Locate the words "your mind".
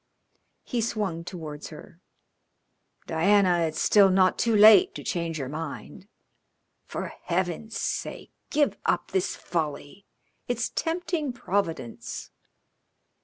5.37-6.07